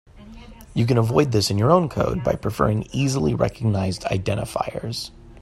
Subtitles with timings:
[0.73, 5.11] You can avoid this in your own code by preferring easily recognized identifiers.